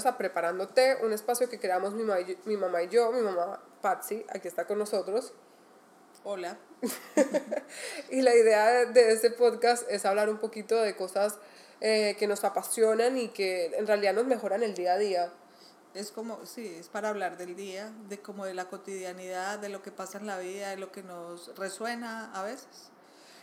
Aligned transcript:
bienvenidos 0.00 0.06
a 0.06 0.16
Preparándote, 0.16 0.96
un 1.04 1.12
espacio 1.12 1.50
que 1.50 1.58
creamos 1.58 1.92
mi, 1.92 2.04
mamá 2.04 2.20
y 2.20 2.26
yo, 2.26 2.36
mi 2.46 2.56
mamá 2.56 2.82
y 2.82 2.88
yo, 2.88 3.12
mi 3.12 3.20
mamá 3.20 3.60
Patsy, 3.82 4.24
aquí 4.30 4.48
está 4.48 4.66
con 4.66 4.78
nosotros. 4.78 5.34
Hola. 6.24 6.56
y 8.10 8.22
la 8.22 8.34
idea 8.34 8.66
de, 8.70 8.86
de 8.86 9.12
este 9.12 9.30
podcast 9.30 9.84
es 9.90 10.06
hablar 10.06 10.30
un 10.30 10.38
poquito 10.38 10.80
de 10.80 10.96
cosas 10.96 11.38
eh, 11.82 12.16
que 12.18 12.26
nos 12.26 12.44
apasionan 12.44 13.18
y 13.18 13.28
que 13.28 13.66
en 13.76 13.86
realidad 13.86 14.14
nos 14.14 14.24
mejoran 14.24 14.62
el 14.62 14.74
día 14.74 14.94
a 14.94 14.98
día. 14.98 15.32
Es 15.92 16.12
como, 16.12 16.46
sí, 16.46 16.76
es 16.78 16.88
para 16.88 17.10
hablar 17.10 17.36
del 17.36 17.54
día, 17.54 17.92
de 18.08 18.20
como 18.20 18.46
de 18.46 18.54
la 18.54 18.70
cotidianidad, 18.70 19.58
de 19.58 19.68
lo 19.68 19.82
que 19.82 19.90
pasa 19.90 20.16
en 20.16 20.26
la 20.26 20.38
vida, 20.38 20.70
de 20.70 20.78
lo 20.78 20.92
que 20.92 21.02
nos 21.02 21.54
resuena 21.56 22.32
a 22.32 22.42
veces. 22.42 22.90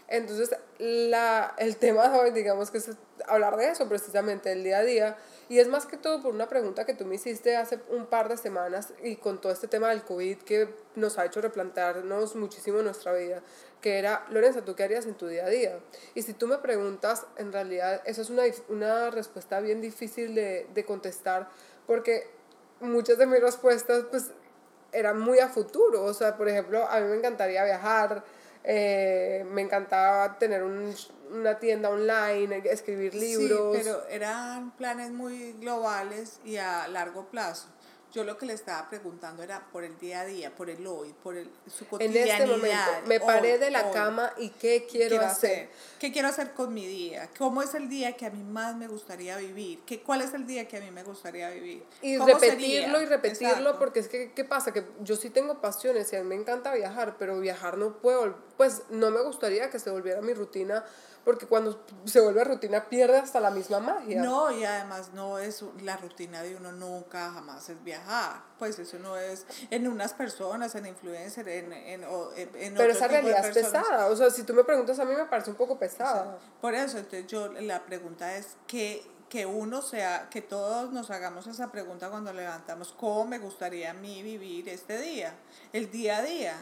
Entonces, 0.07 0.55
la, 0.79 1.53
el 1.57 1.77
tema 1.77 2.09
de 2.09 2.19
hoy, 2.19 2.31
digamos 2.31 2.71
que 2.71 2.77
es 2.77 2.91
hablar 3.27 3.57
de 3.57 3.69
eso 3.69 3.87
precisamente, 3.89 4.51
el 4.51 4.63
día 4.63 4.79
a 4.79 4.83
día. 4.83 5.17
Y 5.49 5.59
es 5.59 5.67
más 5.67 5.85
que 5.85 5.95
todo 5.95 6.21
por 6.21 6.33
una 6.33 6.47
pregunta 6.47 6.85
que 6.85 6.93
tú 6.93 7.05
me 7.05 7.15
hiciste 7.15 7.55
hace 7.55 7.79
un 7.89 8.05
par 8.07 8.27
de 8.27 8.35
semanas 8.35 8.93
y 9.01 9.15
con 9.15 9.39
todo 9.39 9.51
este 9.51 9.67
tema 9.67 9.89
del 9.89 10.03
COVID 10.03 10.39
que 10.39 10.73
nos 10.95 11.17
ha 11.17 11.25
hecho 11.25 11.39
replantearnos 11.39 12.35
muchísimo 12.35 12.81
nuestra 12.81 13.13
vida, 13.13 13.41
que 13.81 13.97
era, 13.97 14.25
Lorenza, 14.29 14.65
¿tú 14.65 14.75
qué 14.75 14.83
harías 14.83 15.05
en 15.05 15.15
tu 15.15 15.27
día 15.27 15.45
a 15.45 15.49
día? 15.49 15.79
Y 16.15 16.23
si 16.23 16.33
tú 16.33 16.47
me 16.47 16.57
preguntas, 16.57 17.25
en 17.37 17.53
realidad, 17.53 18.01
eso 18.05 18.21
es 18.21 18.29
una, 18.29 18.43
una 18.67 19.09
respuesta 19.09 19.61
bien 19.61 19.79
difícil 19.79 20.35
de, 20.35 20.67
de 20.73 20.85
contestar, 20.85 21.47
porque 21.85 22.29
muchas 22.81 23.17
de 23.17 23.25
mis 23.25 23.39
respuestas, 23.39 24.03
pues, 24.11 24.31
eran 24.91 25.19
muy 25.19 25.39
a 25.39 25.47
futuro. 25.47 26.03
O 26.03 26.13
sea, 26.13 26.37
por 26.37 26.49
ejemplo, 26.49 26.87
a 26.87 26.99
mí 26.99 27.07
me 27.07 27.15
encantaría 27.15 27.63
viajar, 27.63 28.23
eh, 28.63 29.45
me 29.49 29.61
encantaba 29.61 30.37
tener 30.37 30.63
un, 30.63 30.93
una 31.31 31.59
tienda 31.59 31.89
online, 31.89 32.61
escribir 32.65 33.15
libros. 33.15 33.75
Sí, 33.75 33.81
pero 33.83 34.07
eran 34.07 34.71
planes 34.71 35.11
muy 35.11 35.53
globales 35.53 36.39
y 36.43 36.57
a 36.57 36.87
largo 36.87 37.25
plazo. 37.27 37.67
Yo 38.13 38.23
lo 38.23 38.37
que 38.37 38.45
le 38.45 38.53
estaba 38.53 38.89
preguntando 38.89 39.43
era 39.43 39.59
por 39.71 39.83
el 39.83 39.97
día 39.99 40.21
a 40.21 40.25
día, 40.25 40.55
por 40.55 40.69
el 40.69 40.85
hoy, 40.87 41.13
por 41.23 41.35
el, 41.35 41.49
su 41.69 41.85
cotidianidad. 41.87 42.37
En 42.37 42.41
este 42.41 42.47
momento, 42.47 42.91
me 43.05 43.19
paré 43.19 43.57
de 43.57 43.69
la 43.69 43.91
cama 43.91 44.31
y 44.37 44.49
¿qué 44.49 44.87
quiero, 44.89 45.19
hacer? 45.19 45.69
¿Qué 45.99 46.11
quiero 46.11 46.29
hacer 46.29 46.53
con 46.53 46.73
mi 46.73 46.87
día? 46.87 47.29
¿Cómo 47.37 47.61
es 47.61 47.73
el 47.75 47.89
día 47.89 48.13
que 48.15 48.25
a 48.25 48.29
mí 48.29 48.41
más 48.43 48.75
me 48.75 48.87
gustaría 48.87 49.35
vivir? 49.37 49.81
¿Qué, 49.85 50.01
¿Cuál 50.01 50.21
es 50.21 50.33
el 50.33 50.47
día 50.47 50.67
que 50.67 50.77
a 50.77 50.79
mí 50.79 50.89
me 50.89 51.03
gustaría 51.03 51.49
vivir? 51.49 51.83
Y 52.01 52.17
repetirlo 52.17 53.01
y 53.01 53.05
repetirlo 53.05 53.77
porque 53.77 53.99
es 53.99 54.07
que, 54.07 54.31
¿qué 54.31 54.45
pasa? 54.45 54.71
Que 54.71 54.85
yo 55.01 55.15
sí 55.15 55.29
tengo 55.29 55.59
pasiones 55.59 56.11
y 56.13 56.15
a 56.15 56.23
mí 56.23 56.29
me 56.29 56.35
encanta 56.35 56.73
viajar, 56.73 57.17
pero 57.19 57.39
viajar 57.39 57.77
no 57.77 57.97
puedo, 57.97 58.35
pues 58.55 58.83
no 58.89 59.11
me 59.11 59.21
gustaría 59.21 59.69
que 59.69 59.79
se 59.79 59.89
volviera 59.89 60.21
mi 60.21 60.33
rutina 60.33 60.85
porque 61.27 61.45
cuando 61.45 61.77
se 62.05 62.21
vuelve 62.21 62.41
rutina 62.45 62.85
pierde 62.87 63.17
hasta 63.17 63.41
la 63.41 63.51
misma 63.51 63.81
magia. 63.81 64.23
No, 64.23 64.49
y 64.49 64.63
además 64.63 65.11
no 65.13 65.39
es 65.39 65.61
la 65.81 65.97
rutina 65.97 66.41
de 66.41 66.55
uno 66.55 66.71
nunca, 66.71 67.31
jamás 67.33 67.67
es 67.67 67.83
viajar. 67.83 68.43
Pues 68.57 68.79
eso 68.79 68.97
no 68.97 69.17
es 69.17 69.45
en 69.69 69.89
unas 69.89 70.13
personas, 70.13 70.73
en 70.75 70.85
influencer, 70.85 71.49
en, 71.49 71.73
en, 71.73 72.05
en 72.05 72.75
Pero 72.75 72.93
esa 72.93 73.09
realidad 73.09 73.45
es 73.45 73.53
pesada. 73.53 74.05
O 74.05 74.15
sea, 74.15 74.29
si 74.29 74.43
tú 74.43 74.53
me 74.53 74.63
preguntas 74.63 74.99
a 74.99 75.03
mí 75.03 75.13
me 75.15 75.25
parece 75.25 75.49
un 75.49 75.57
poco 75.57 75.77
pesada. 75.77 76.39
por 76.61 76.73
eso, 76.73 76.97
entonces 76.97 77.27
yo 77.27 77.51
la 77.51 77.83
pregunta 77.83 78.37
es 78.37 78.55
que 78.65 79.03
que 79.29 79.45
uno 79.45 79.81
sea, 79.81 80.29
que 80.29 80.41
todos 80.41 80.93
nos 80.93 81.11
hagamos 81.11 81.47
esa 81.47 81.69
pregunta 81.71 82.09
cuando 82.09 82.31
levantamos, 82.31 82.93
¿cómo 82.97 83.25
me 83.25 83.39
gustaría 83.39 83.91
a 83.91 83.93
mí 83.93 84.23
vivir 84.23 84.69
este 84.69 84.97
día? 84.99 85.33
El 85.73 85.91
día 85.91 86.17
a 86.19 86.21
día. 86.21 86.55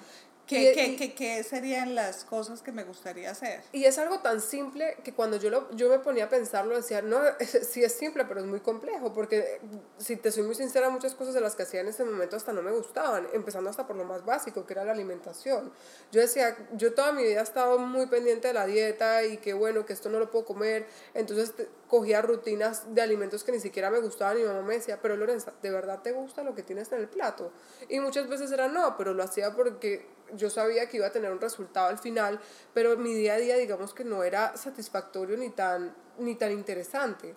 ¿Qué, 0.47 0.73
qué, 0.75 0.95
qué, 0.95 1.15
qué, 1.15 1.43
serían 1.43 1.95
las 1.95 2.23
cosas 2.23 2.61
que 2.61 2.71
me 2.71 2.83
gustaría 2.83 3.31
hacer? 3.31 3.63
Y 3.71 3.85
es 3.85 3.97
algo 3.97 4.19
tan 4.19 4.41
simple 4.41 4.95
que 5.03 5.11
cuando 5.11 5.37
yo, 5.37 5.49
lo, 5.49 5.71
yo 5.71 5.89
me 5.89 5.97
ponía 5.97 6.25
a 6.25 6.29
pensarlo, 6.29 6.75
decía, 6.75 7.01
no, 7.01 7.19
sí 7.63 7.83
es 7.83 7.93
simple, 7.93 8.25
pero 8.25 8.41
es 8.41 8.45
muy 8.45 8.59
complejo, 8.59 9.11
porque 9.11 9.59
si 9.97 10.17
te 10.17 10.31
soy 10.31 10.43
muy 10.43 10.53
sincera, 10.53 10.89
muchas 10.89 11.15
cosas 11.15 11.33
de 11.33 11.41
las 11.41 11.55
que 11.55 11.63
hacía 11.63 11.81
en 11.81 11.87
ese 11.87 12.03
momento 12.03 12.35
hasta 12.35 12.53
no 12.53 12.61
me 12.61 12.71
gustaban, 12.71 13.27
empezando 13.33 13.71
hasta 13.71 13.87
por 13.87 13.95
lo 13.95 14.05
más 14.05 14.23
básico, 14.23 14.67
que 14.67 14.73
era 14.73 14.85
la 14.85 14.91
alimentación. 14.91 15.71
Yo 16.11 16.21
decía, 16.21 16.55
yo 16.73 16.93
toda 16.93 17.11
mi 17.11 17.23
vida 17.23 17.39
he 17.39 17.43
estado 17.43 17.79
muy 17.79 18.05
pendiente 18.05 18.49
de 18.49 18.53
la 18.53 18.67
dieta 18.67 19.23
y 19.23 19.37
que 19.37 19.53
bueno, 19.53 19.85
que 19.85 19.93
esto 19.93 20.09
no 20.09 20.19
lo 20.19 20.29
puedo 20.29 20.45
comer, 20.45 20.85
entonces 21.15 21.53
cogía 21.87 22.21
rutinas 22.21 22.93
de 22.93 23.01
alimentos 23.01 23.43
que 23.43 23.51
ni 23.51 23.59
siquiera 23.59 23.89
me 23.89 23.99
gustaban 23.99 24.37
y 24.37 24.41
mi 24.41 24.47
mamá 24.47 24.61
me 24.61 24.75
decía, 24.75 24.99
pero 25.01 25.15
Lorenza, 25.15 25.53
¿de 25.61 25.71
verdad 25.71 26.01
te 26.03 26.11
gusta 26.11 26.43
lo 26.43 26.53
que 26.53 26.61
tienes 26.61 26.91
en 26.91 26.99
el 26.99 27.07
plato? 27.07 27.51
Y 27.89 27.99
muchas 27.99 28.27
veces 28.27 28.51
era 28.51 28.67
no, 28.67 28.95
pero 28.95 29.13
lo 29.13 29.23
hacía 29.23 29.55
porque 29.55 30.14
yo 30.33 30.49
sabía 30.49 30.89
que 30.89 30.97
iba 30.97 31.07
a 31.07 31.11
tener 31.11 31.31
un 31.31 31.41
resultado 31.41 31.87
al 31.87 31.97
final, 31.97 32.39
pero 32.73 32.97
mi 32.97 33.13
día 33.13 33.35
a 33.35 33.37
día 33.37 33.57
digamos 33.57 33.93
que 33.93 34.03
no 34.03 34.23
era 34.23 34.55
satisfactorio 34.57 35.37
ni 35.37 35.49
tan, 35.49 35.95
ni 36.19 36.35
tan 36.35 36.51
interesante. 36.51 37.35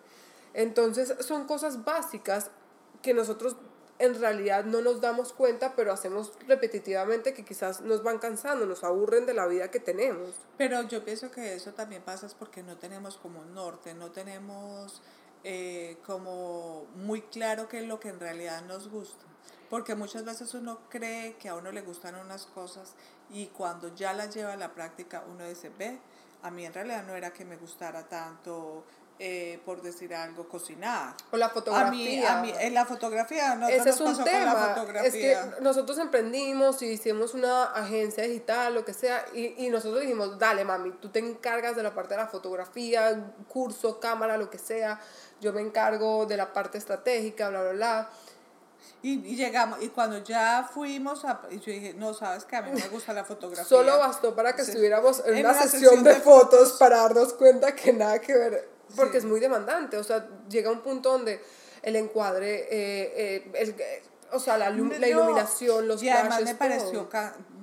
Entonces 0.54 1.14
son 1.20 1.46
cosas 1.46 1.84
básicas 1.84 2.50
que 3.02 3.14
nosotros 3.14 3.56
en 3.98 4.18
realidad 4.18 4.64
no 4.64 4.80
nos 4.80 5.00
damos 5.00 5.32
cuenta, 5.32 5.74
pero 5.74 5.92
hacemos 5.92 6.32
repetitivamente 6.46 7.34
que 7.34 7.44
quizás 7.44 7.80
nos 7.80 8.02
van 8.02 8.18
cansando, 8.18 8.64
nos 8.64 8.84
aburren 8.84 9.26
de 9.26 9.34
la 9.34 9.46
vida 9.46 9.70
que 9.70 9.80
tenemos. 9.80 10.30
Pero 10.56 10.82
yo 10.82 11.04
pienso 11.04 11.30
que 11.30 11.54
eso 11.54 11.72
también 11.72 12.02
pasa 12.02 12.26
es 12.26 12.34
porque 12.34 12.62
no 12.62 12.76
tenemos 12.76 13.16
como 13.16 13.44
norte, 13.44 13.94
no 13.94 14.10
tenemos 14.12 15.02
eh, 15.44 15.96
como 16.06 16.86
muy 16.94 17.22
claro 17.22 17.68
qué 17.68 17.80
es 17.80 17.86
lo 17.86 17.98
que 17.98 18.08
en 18.08 18.20
realidad 18.20 18.62
nos 18.62 18.88
gusta. 18.88 19.24
Porque 19.70 19.94
muchas 19.94 20.24
veces 20.24 20.54
uno 20.54 20.80
cree 20.88 21.36
que 21.36 21.48
a 21.48 21.54
uno 21.54 21.72
le 21.72 21.82
gustan 21.82 22.14
unas 22.14 22.46
cosas 22.46 22.94
y 23.30 23.46
cuando 23.46 23.94
ya 23.94 24.12
las 24.12 24.34
lleva 24.34 24.54
a 24.54 24.56
la 24.56 24.72
práctica 24.72 25.24
uno 25.28 25.44
dice, 25.46 25.70
ve, 25.78 25.98
a 26.42 26.50
mí 26.50 26.64
en 26.64 26.72
realidad 26.72 27.04
no 27.06 27.14
era 27.14 27.32
que 27.32 27.44
me 27.44 27.56
gustara 27.56 28.08
tanto, 28.08 28.84
eh, 29.20 29.60
por 29.64 29.82
decir 29.82 30.14
algo, 30.14 30.48
cocinar. 30.48 31.14
O 31.32 31.36
la 31.36 31.48
fotografía. 31.48 32.38
A 32.38 32.40
mí, 32.40 32.52
en 32.60 32.72
la 32.72 32.86
fotografía, 32.86 33.56
no 33.56 33.66
Ese 33.66 33.90
es 33.90 34.00
un 34.00 34.22
tema. 34.22 34.76
Es 35.02 35.12
que 35.12 35.36
nosotros 35.60 35.98
emprendimos 35.98 36.80
y 36.82 36.86
hicimos 36.86 37.34
una 37.34 37.64
agencia 37.64 38.22
digital, 38.22 38.74
lo 38.74 38.84
que 38.84 38.94
sea, 38.94 39.24
y, 39.34 39.66
y 39.66 39.70
nosotros 39.70 40.02
dijimos, 40.02 40.38
dale 40.38 40.64
mami, 40.64 40.92
tú 40.92 41.08
te 41.08 41.18
encargas 41.18 41.74
de 41.74 41.82
la 41.82 41.94
parte 41.94 42.14
de 42.14 42.20
la 42.20 42.28
fotografía, 42.28 43.32
curso, 43.48 43.98
cámara, 43.98 44.38
lo 44.38 44.50
que 44.50 44.58
sea, 44.58 45.00
yo 45.40 45.52
me 45.52 45.62
encargo 45.62 46.24
de 46.26 46.36
la 46.36 46.52
parte 46.52 46.78
estratégica, 46.78 47.48
bla, 47.48 47.62
bla, 47.62 47.72
bla. 47.72 48.10
Y, 49.02 49.12
y, 49.26 49.36
llegamos, 49.36 49.82
y 49.82 49.88
cuando 49.88 50.18
ya 50.24 50.68
fuimos, 50.72 51.24
a, 51.24 51.40
y 51.50 51.60
yo 51.60 51.72
dije, 51.72 51.94
no, 51.94 52.14
sabes 52.14 52.44
que 52.44 52.56
a 52.56 52.62
mí 52.62 52.70
me 52.72 52.88
gusta 52.88 53.12
la 53.12 53.24
fotografía. 53.24 53.64
Solo 53.64 53.98
bastó 53.98 54.34
para 54.34 54.54
que 54.54 54.62
estuviéramos 54.62 55.22
en, 55.24 55.38
una, 55.38 55.54
sesión, 55.54 56.02
de, 56.02 56.16
fotos, 56.16 56.72
para 56.72 56.98
darnos 56.98 57.32
cuenta 57.34 57.74
que 57.74 57.92
nada 57.92 58.20
que 58.20 58.34
ver, 58.34 58.68
porque 58.96 59.18
es 59.18 59.24
muy 59.24 59.38
demandante, 59.38 59.96
o 59.96 60.04
sea, 60.04 60.26
llega 60.48 60.70
un 60.70 60.80
punto 60.80 61.12
donde 61.12 61.40
el 61.82 61.96
encuadre, 61.96 62.66
eh, 62.70 63.12
eh, 63.16 63.52
el, 63.54 63.76
o 64.32 64.40
sea, 64.40 64.58
la, 64.58 64.68
la 64.70 65.08
iluminación, 65.08 65.86
los 65.86 66.02
Y 66.02 66.08
además 66.08 66.42
me 66.42 66.54
pareció, 66.54 67.08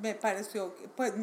me 0.02 0.16
pareció, 0.16 0.74
pues 0.96 1.14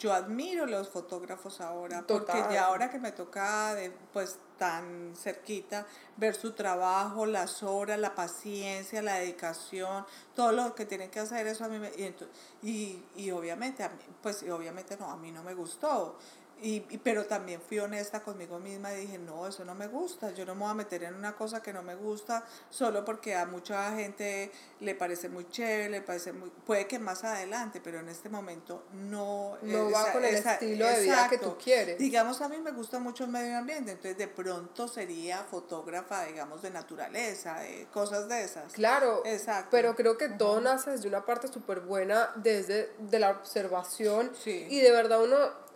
yo 0.00 0.14
admiro 0.14 0.66
los 0.66 0.88
fotógrafos 0.88 1.60
ahora, 1.60 2.02
porque 2.08 2.32
ya 2.50 2.64
ahora 2.64 2.90
que 2.90 2.98
me 2.98 3.12
toca 3.12 3.74
de, 3.74 3.90
pues 4.12 4.38
tan 4.58 5.14
cerquita 5.14 5.86
ver 6.16 6.34
su 6.34 6.52
trabajo, 6.52 7.26
las 7.26 7.62
horas, 7.62 7.98
la 7.98 8.14
paciencia, 8.14 9.02
la 9.02 9.16
dedicación, 9.16 10.06
todo 10.34 10.52
lo 10.52 10.74
que 10.74 10.86
tienen 10.86 11.10
que 11.10 11.20
hacer 11.20 11.46
eso 11.46 11.64
a 11.64 11.68
mí 11.68 11.78
me, 11.78 11.90
y, 11.90 12.14
y, 12.62 13.04
y 13.16 13.30
obviamente 13.30 13.84
a 13.84 13.90
mí, 13.90 13.96
pues 14.22 14.42
y 14.42 14.50
obviamente 14.50 14.96
no, 14.98 15.10
a 15.10 15.16
mí 15.16 15.30
no 15.32 15.42
me 15.42 15.54
gustó. 15.54 16.16
Y, 16.62 16.80
pero 17.02 17.24
también 17.24 17.60
fui 17.60 17.78
honesta 17.78 18.20
conmigo 18.20 18.58
misma 18.58 18.92
y 18.92 19.02
dije, 19.02 19.18
no, 19.18 19.46
eso 19.46 19.64
no 19.64 19.74
me 19.74 19.86
gusta, 19.86 20.32
yo 20.32 20.44
no 20.44 20.54
me 20.54 20.62
voy 20.62 20.70
a 20.70 20.74
meter 20.74 21.04
en 21.04 21.14
una 21.14 21.34
cosa 21.34 21.62
que 21.62 21.72
no 21.72 21.82
me 21.82 21.94
gusta 21.94 22.44
solo 22.68 23.04
porque 23.04 23.34
a 23.34 23.46
mucha 23.46 23.94
gente 23.94 24.50
le 24.80 24.94
parece 24.94 25.28
muy 25.28 25.48
chévere, 25.48 25.88
le 25.88 26.02
parece 26.02 26.32
muy, 26.32 26.50
puede 26.66 26.86
que 26.86 26.98
más 26.98 27.24
adelante, 27.24 27.80
pero 27.82 28.00
en 28.00 28.08
este 28.08 28.28
momento 28.28 28.84
no, 28.92 29.56
no 29.62 29.90
va 29.90 30.12
con 30.12 30.24
el 30.24 30.34
estilo 30.34 30.86
de 30.86 31.02
vida 31.02 31.28
que 31.28 31.38
tú 31.38 31.56
quieres. 31.62 31.98
Digamos, 31.98 32.40
a 32.40 32.48
mí 32.48 32.58
me 32.58 32.72
gusta 32.72 32.98
mucho 32.98 33.24
el 33.24 33.30
medio 33.30 33.56
ambiente, 33.56 33.92
entonces 33.92 34.18
de 34.18 34.28
pronto 34.28 34.88
sería 34.88 35.44
fotógrafa, 35.44 36.24
digamos, 36.24 36.62
de 36.62 36.70
naturaleza, 36.70 37.60
de 37.60 37.86
cosas 37.92 38.28
de 38.28 38.42
esas. 38.42 38.72
Claro, 38.72 39.22
exacto. 39.24 39.68
pero 39.70 39.96
creo 39.96 40.16
que 40.18 40.28
todo 40.28 40.60
nace 40.60 40.90
desde 40.90 41.08
una 41.08 41.24
parte 41.24 41.48
súper 41.48 41.80
buena, 41.80 42.30
desde 42.36 42.92
de 42.98 43.18
la 43.18 43.30
observación 43.30 44.32
y 44.44 44.80
de 44.80 44.90
verdad 44.90 45.22
uno 45.22 45.69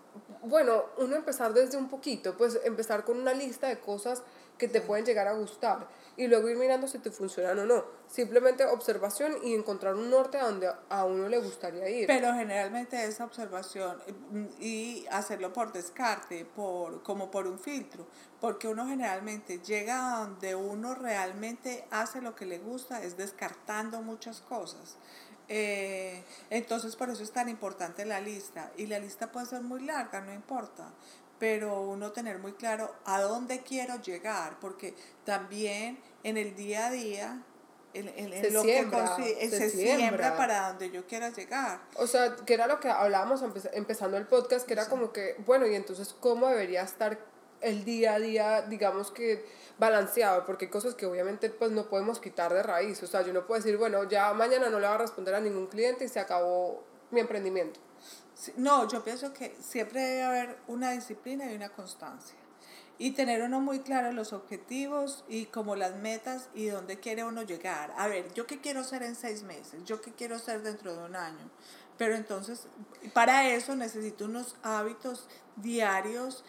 bueno, 0.47 0.85
uno 0.99 1.17
empezar 1.17 1.53
desde 1.53 1.77
un 1.77 1.89
poquito, 1.89 2.37
pues 2.37 2.61
empezar 2.65 3.05
con 3.05 3.19
una 3.19 3.33
lista 3.33 3.69
de 3.69 3.79
cosas 3.79 4.23
que 4.59 4.69
te 4.69 4.81
pueden 4.81 5.05
llegar 5.05 5.27
a 5.27 5.33
gustar 5.33 5.89
y 6.17 6.29
luego 6.29 6.49
ir 6.49 6.57
mirando 6.57 6.87
si 6.87 6.99
te 6.99 7.11
funcionan 7.11 7.59
o 7.59 7.65
no. 7.67 7.85
Simplemente 8.07 8.65
observación 8.65 9.37
y 9.43 9.55
encontrar 9.55 9.95
un 9.95 10.11
norte 10.11 10.39
a 10.39 10.45
donde 10.45 10.71
a 10.89 11.05
uno 11.05 11.29
le 11.29 11.39
gustaría 11.39 11.89
ir. 11.89 12.07
Pero 12.07 12.33
generalmente 12.35 13.03
esa 13.05 13.25
observación 13.25 13.99
mm, 14.31 14.45
y 14.61 15.07
hacerlo 15.11 15.53
por 15.53 15.73
descarte, 15.73 16.45
por, 16.45 17.03
como 17.03 17.31
por 17.31 17.49
un 17.49 17.59
filtro, 17.59 18.07
porque 18.41 18.69
uno 18.69 18.87
generalmente 18.87 19.59
llega 19.59 20.15
a 20.15 20.19
donde 20.21 20.55
uno 20.55 20.95
realmente 20.95 21.85
hace 21.91 22.21
lo 22.21 22.37
que 22.37 22.47
le 22.47 22.59
gusta, 22.59 23.03
es 23.03 23.17
descartando 23.17 24.01
muchas 24.03 24.41
cosas. 24.41 24.97
Eh, 25.49 26.23
entonces 26.51 26.97
por 26.97 27.11
eso 27.11 27.23
es 27.23 27.33
tan 27.33 27.49
importante 27.49 28.05
la 28.05 28.21
lista. 28.21 28.71
Y 28.77 28.87
la 28.87 28.99
lista 28.99 29.31
puede 29.31 29.47
ser 29.47 29.63
muy 29.63 29.83
larga, 29.83 30.21
no 30.21 30.33
importa. 30.33 30.93
pero 31.39 31.83
uno 31.83 32.13
tener 32.13 32.39
muy 32.39 32.53
claro 32.53 32.95
a 33.05 33.21
dónde 33.21 33.63
quiero 33.63 34.01
llegar, 34.01 34.59
porque 34.61 34.95
también 35.25 35.99
en 36.23 36.37
el 36.39 36.55
día 36.55 36.87
a 36.87 36.91
día 36.91 37.43
en, 37.95 38.09
en, 38.09 38.53
lo 38.53 38.63
siembra, 38.63 39.17
que 39.17 39.51
se, 39.51 39.71
siembra. 39.71 40.37
para 40.37 40.69
donde 40.69 40.91
yo 40.91 41.07
quiera 41.07 41.31
llegar. 41.31 41.81
O 41.97 42.07
sea, 42.07 42.35
que 42.37 42.55
era 42.55 42.67
lo 42.67 42.81
que 42.81 42.89
hablábamos 42.89 43.43
empezando 43.73 44.17
el 44.17 44.27
podcast, 44.27 44.67
que 44.67 44.73
era 44.73 44.89
como 44.89 45.13
que, 45.13 45.37
bueno, 45.47 45.67
y 45.67 45.75
entonces, 45.75 46.15
¿cómo 46.19 46.49
debería 46.49 46.83
estar 46.83 47.19
el 47.65 47.85
día 47.85 48.15
a 48.15 48.19
día, 48.19 48.63
digamos 48.63 49.11
que 49.11 49.45
balanceado? 49.79 50.45
Porque 50.47 50.67
hay 50.67 50.71
cosas 50.71 50.95
que 50.95 51.07
obviamente 51.07 51.51
pues 51.51 51.71
no 51.71 51.89
podemos 51.89 52.21
quitar 52.21 52.53
de 52.53 52.63
raíz. 52.63 53.03
O 53.03 53.07
sea, 53.07 53.23
yo 53.23 53.33
no 53.33 53.47
puedo 53.47 53.61
decir, 53.61 53.77
bueno, 53.77 54.05
ya 54.05 54.33
mañana 54.33 54.69
no 54.71 54.79
le 54.79 54.87
voy 54.87 54.95
a 54.95 54.99
responder 54.99 55.35
a 55.35 55.41
ningún 55.41 55.67
cliente 55.67 56.05
y 56.05 56.09
se 56.09 56.21
acabó 56.21 56.85
mi 57.11 57.21
emprendimiento. 57.21 57.81
No, 58.57 58.89
yo 58.89 59.03
pienso 59.03 59.33
que 59.33 59.57
siempre 59.61 60.01
debe 60.01 60.23
haber 60.23 60.59
una 60.67 60.93
disciplina 60.93 61.51
y 61.51 61.57
una 61.57 61.71
constancia 61.71 62.37
y 62.99 63.13
tener 63.13 63.43
uno 63.43 63.61
muy 63.61 63.81
claro 63.81 64.13
los 64.13 64.33
objetivos 64.33 65.25
y 65.29 65.47
como 65.47 65.75
las 65.75 65.97
metas 65.97 66.49
y 66.55 66.67
dónde 66.67 67.01
quiere 67.01 67.25
uno 67.25 67.43
llegar. 67.43 67.93
A 67.97 68.07
ver, 68.07 68.33
yo 68.35 68.47
qué 68.47 68.61
quiero 68.61 68.85
ser 68.85 69.03
en 69.03 69.17
seis 69.17 69.43
meses, 69.43 69.85
yo 69.85 70.01
qué 70.01 70.13
quiero 70.13 70.39
ser 70.39 70.63
dentro 70.63 70.95
de 70.95 71.05
un 71.05 71.17
año. 71.17 71.51
Pero 71.99 72.15
entonces, 72.15 72.67
para 73.13 73.49
eso 73.51 73.77
necesito 73.77 74.25
unos 74.25 74.57
hábitos 74.63 75.29
diarios 75.57 76.45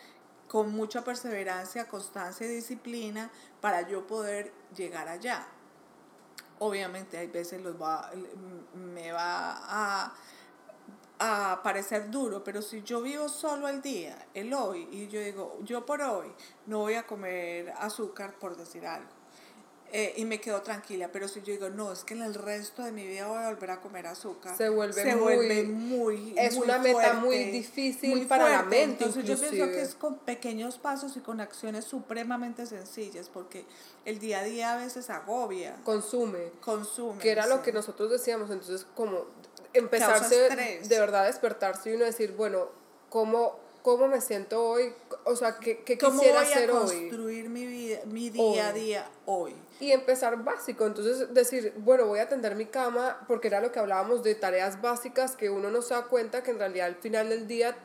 con 0.48 0.72
mucha 0.72 1.04
perseverancia, 1.04 1.88
constancia 1.88 2.46
y 2.46 2.50
disciplina 2.50 3.32
para 3.62 3.88
yo 3.88 4.06
poder 4.06 4.54
llegar 4.76 5.08
allá. 5.08 5.48
Obviamente 6.60 7.18
hay 7.18 7.28
veces 7.28 7.62
los 7.62 7.82
va, 7.82 8.12
me 8.74 9.12
va 9.12 9.58
a 9.58 10.16
a 11.20 11.62
parecer 11.64 12.12
duro, 12.12 12.44
pero 12.44 12.62
si 12.62 12.84
yo 12.84 13.02
vivo 13.02 13.30
solo 13.30 13.68
el 13.68 13.82
día, 13.82 14.28
el 14.34 14.54
hoy, 14.54 14.88
y 14.92 15.08
yo 15.08 15.22
digo, 15.22 15.58
yo 15.64 15.86
por 15.86 16.02
hoy 16.02 16.32
no 16.66 16.80
voy 16.80 16.96
a 16.96 17.08
comer 17.08 17.74
azúcar, 17.78 18.38
por 18.38 18.58
decir 18.58 18.86
algo, 18.86 19.10
eh, 19.92 20.14
y 20.18 20.26
me 20.26 20.42
quedo 20.42 20.62
tranquila, 20.62 21.10
pero 21.12 21.28
si 21.28 21.42
yo 21.42 21.54
digo, 21.54 21.70
no, 21.70 21.92
es 21.92 22.04
que 22.04 22.16
en 22.16 22.24
el 22.24 22.34
resto 22.34 22.84
de 22.84 22.92
mi 22.92 23.06
vida 23.06 23.28
voy 23.28 23.38
a 23.38 23.50
volver 23.50 23.72
a 23.72 23.82
comer 23.82 24.08
azúcar, 24.08 24.58
se 24.58 24.68
vuelve, 24.70 25.64
muy, 25.64 26.34
Es 26.38 26.56
una 26.56 26.80
meta 26.80 27.14
muy 27.14 27.46
difícil 27.46 28.28
para 28.28 28.50
la 28.50 28.64
mente. 28.64 29.06
Entonces 29.06 29.24
yo 29.24 29.38
pienso 29.38 29.66
que 29.68 29.82
es 29.82 29.96
con 29.96 30.18
pequeños 30.18 30.78
pasos 30.78 31.16
y 31.16 31.22
con 31.22 31.40
acciones 31.40 31.86
supremamente 31.86 32.66
sencillas, 32.66 33.30
porque 33.30 33.66
el 34.04 34.20
día 34.20 34.40
a 34.40 34.44
día 34.44 34.74
a 34.74 34.78
veces 34.78 35.10
agobia. 35.10 35.78
Consume. 35.84 36.52
Consume. 36.60 37.20
Que 37.20 37.32
era 37.32 37.48
lo 37.48 37.62
que 37.62 37.72
nosotros 37.72 38.12
decíamos, 38.12 38.50
entonces 38.50 38.86
como 38.96 39.26
empezarse 39.74 40.50
de 40.84 41.00
verdad 41.00 41.26
despertarse 41.26 41.92
y 41.92 41.96
uno 41.96 42.06
decir, 42.06 42.34
bueno, 42.34 42.70
¿cómo, 43.10 43.60
cómo 43.82 44.08
me 44.08 44.20
siento 44.20 44.62
hoy? 44.62 44.94
O 45.26 45.36
sea, 45.36 45.58
¿qué, 45.58 45.84
qué 45.84 45.98
quisiera 45.98 46.42
hacer 46.42 46.72
hoy? 46.72 47.08
construir 47.08 47.50
mi, 47.50 47.66
vida, 47.66 48.00
mi 48.06 48.30
día 48.30 48.68
a 48.68 48.74
día 48.74 49.10
hoy? 49.26 49.54
Y 49.80 49.92
empezar 49.92 50.44
básico, 50.44 50.86
entonces 50.86 51.34
decir, 51.34 51.74
bueno, 51.78 52.06
voy 52.06 52.20
a 52.20 52.24
atender 52.24 52.56
mi 52.56 52.66
cama, 52.66 53.26
porque 53.28 53.48
era 53.50 53.60
lo 53.60 53.72
que 53.72 53.80
hablábamos 53.80 54.24
de 54.24 54.34
tareas 54.36 54.82
básicas 54.82 55.36
que 55.36 55.50
uno 55.50 55.70
no 55.70 55.82
se 55.82 55.94
da 55.94 56.06
cuenta 56.06 56.44
que 56.44 56.52
en 56.52 56.60
realidad 56.60 56.88
al 56.88 56.96
final 56.96 57.30
del 57.30 57.48
día, 57.48 57.78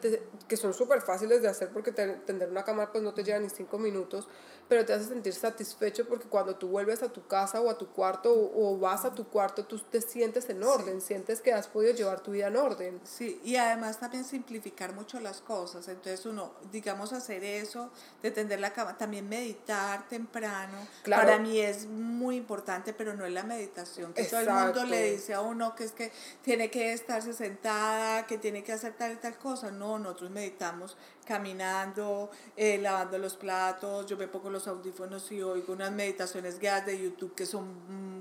que 0.48 0.56
son 0.56 0.72
súper 0.72 1.00
fáciles 1.02 1.42
de 1.42 1.48
hacer 1.48 1.70
porque 1.70 1.92
tender 1.92 2.48
una 2.48 2.64
cama 2.64 2.92
pues 2.92 3.02
no 3.02 3.12
te 3.12 3.24
lleva 3.24 3.38
ni 3.38 3.50
cinco 3.50 3.78
minutos, 3.78 4.28
pero 4.70 4.86
te 4.86 4.92
hace 4.92 5.06
sentir 5.06 5.34
satisfecho 5.34 6.06
porque 6.06 6.28
cuando 6.28 6.54
tú 6.54 6.68
vuelves 6.68 7.02
a 7.02 7.08
tu 7.08 7.26
casa 7.26 7.60
o 7.60 7.68
a 7.68 7.76
tu 7.76 7.88
cuarto 7.88 8.32
o, 8.32 8.78
vas 8.78 9.04
a 9.04 9.12
tu 9.12 9.26
cuarto, 9.26 9.64
tú 9.64 9.80
te 9.80 10.00
sientes 10.00 10.48
en 10.48 10.62
orden, 10.62 11.00
sientes 11.00 11.40
que 11.40 11.52
has 11.52 11.66
podido 11.66 11.92
llevar 11.92 12.20
tu 12.20 12.30
vida 12.30 12.46
en 12.46 12.56
orden. 12.56 13.00
Sí, 13.02 13.40
y 13.42 13.56
además 13.56 13.98
también 13.98 14.24
simplificar 14.24 14.94
mucho 14.94 15.18
las 15.18 15.40
cosas. 15.40 15.88
Entonces 15.88 16.24
uno, 16.24 16.52
digamos, 16.70 17.12
hacer 17.12 17.42
eso, 17.42 17.90
de 18.22 18.30
tender 18.30 18.60
la 18.60 18.72
cama, 18.72 18.96
también 18.96 19.28
meditar 19.28 20.08
temprano. 20.08 20.86
Para 21.04 21.40
mí 21.40 21.58
es 21.58 21.79
muy 21.86 22.36
importante, 22.36 22.92
pero 22.92 23.14
no 23.14 23.24
es 23.24 23.32
la 23.32 23.42
meditación, 23.42 24.12
que 24.12 24.24
todo 24.24 24.40
el 24.40 24.50
mundo 24.50 24.84
le 24.84 25.12
dice 25.12 25.34
a 25.34 25.40
uno 25.40 25.74
que 25.74 25.84
es 25.84 25.92
que 25.92 26.12
tiene 26.42 26.70
que 26.70 26.92
estarse 26.92 27.32
sentada, 27.32 28.26
que 28.26 28.38
tiene 28.38 28.62
que 28.62 28.72
hacer 28.72 28.94
tal 28.94 29.12
y 29.12 29.16
tal 29.16 29.36
cosa. 29.38 29.70
No, 29.70 29.98
nosotros 29.98 30.30
meditamos 30.30 30.96
caminando, 31.30 32.28
eh, 32.56 32.76
lavando 32.78 33.16
los 33.16 33.36
platos, 33.36 34.04
yo 34.06 34.16
me 34.16 34.26
pongo 34.26 34.50
los 34.50 34.66
audífonos 34.66 35.30
y 35.30 35.40
oigo 35.40 35.72
unas 35.74 35.92
meditaciones 35.92 36.58
guiadas 36.58 36.86
de 36.86 37.00
YouTube 37.00 37.36
que 37.36 37.46
son 37.46 37.68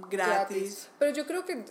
mm, 0.03 0.09
gratis. 0.11 0.89
Pero 0.99 1.11
yo 1.11 1.25
creo 1.25 1.43
que 1.43 1.65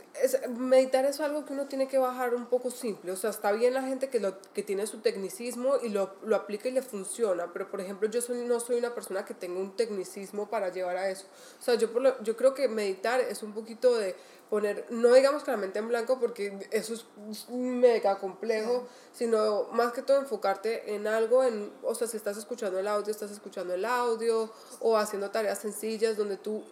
meditar 0.49 1.05
es 1.05 1.21
algo 1.21 1.45
que 1.45 1.53
uno 1.53 1.69
tiene 1.69 1.87
que 1.87 1.97
bajar 1.97 2.35
un 2.35 2.47
poco 2.47 2.73
simple, 2.73 3.13
o 3.13 3.17
sea, 3.17 3.31
está 3.31 3.53
bien 3.53 3.73
la 3.73 3.83
gente 3.83 4.09
que, 4.09 4.19
lo, 4.19 4.43
que 4.53 4.65
tiene 4.65 4.85
su 4.89 4.99
tecnicismo 4.99 5.77
y 5.81 5.91
lo, 5.91 6.17
lo 6.25 6.35
aplica 6.35 6.69
y 6.69 6.73
le 6.73 6.83
funciona, 6.83 7.53
pero 7.53 7.71
por 7.71 7.81
ejemplo 7.81 8.09
yo 8.09 8.21
soy, 8.21 8.45
no 8.45 8.59
soy 8.59 8.79
una 8.79 8.93
persona 8.93 9.25
que 9.25 9.33
tenga 9.33 9.61
un 9.61 9.77
tecnicismo 9.77 10.51
para 10.51 10.71
llevar 10.71 10.97
a 10.97 11.09
eso. 11.09 11.27
O 11.61 11.63
sea, 11.63 11.77
yo, 11.77 11.93
por 11.93 12.03
lo, 12.03 12.21
yo 12.25 12.37
creo 12.37 12.53
que 12.53 12.67
meditar 12.67 13.21
es 13.21 13.45
un 13.45 13.53
poquito 13.53 13.95
de 13.95 14.17
poner, 14.51 14.87
no 14.91 15.13
digamos 15.13 15.45
que 15.45 15.51
la 15.51 15.57
mente 15.57 15.79
en 15.79 15.89
blanco 15.89 16.19
porque 16.19 16.69
eso 16.71 16.95
es 16.95 17.49
mega 17.51 18.19
complejo, 18.19 18.87
sino 19.13 19.65
más 19.73 19.93
que 19.93 20.03
todo 20.03 20.19
enfocarte 20.19 20.95
en 20.95 21.07
algo, 21.07 21.45
en, 21.45 21.73
o 21.83 21.95
sea, 21.95 22.07
si 22.09 22.17
estás 22.17 22.37
escuchando 22.37 22.79
el 22.79 22.89
audio, 22.89 23.11
estás 23.11 23.31
escuchando 23.31 23.75
el 23.75 23.85
audio 23.85 24.51
o 24.81 24.97
haciendo 24.97 25.31
tareas 25.31 25.59
sencillas 25.59 26.17
donde 26.17 26.37
tú 26.37 26.65